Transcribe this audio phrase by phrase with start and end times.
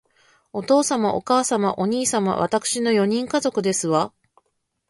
[0.51, 4.11] お父様、お母様、お兄様、わたくしの四人家族ですわ